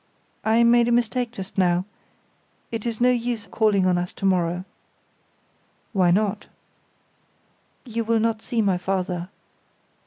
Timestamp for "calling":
3.51-3.85